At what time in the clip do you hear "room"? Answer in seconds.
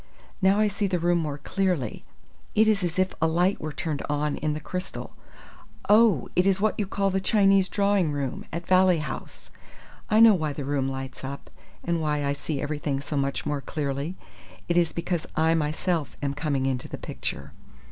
0.97-1.19, 8.11-8.43, 10.65-10.89